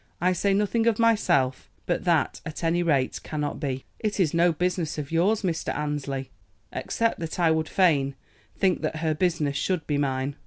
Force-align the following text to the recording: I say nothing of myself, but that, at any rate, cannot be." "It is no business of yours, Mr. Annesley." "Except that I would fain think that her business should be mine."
I 0.19 0.33
say 0.33 0.55
nothing 0.55 0.87
of 0.87 0.97
myself, 0.97 1.69
but 1.85 2.05
that, 2.05 2.41
at 2.43 2.63
any 2.63 2.81
rate, 2.81 3.19
cannot 3.21 3.59
be." 3.59 3.85
"It 3.99 4.19
is 4.19 4.33
no 4.33 4.51
business 4.51 4.97
of 4.97 5.11
yours, 5.11 5.43
Mr. 5.43 5.71
Annesley." 5.77 6.31
"Except 6.73 7.19
that 7.19 7.39
I 7.39 7.51
would 7.51 7.69
fain 7.69 8.15
think 8.57 8.81
that 8.81 8.95
her 8.95 9.13
business 9.13 9.57
should 9.57 9.85
be 9.85 9.99
mine." 9.99 10.37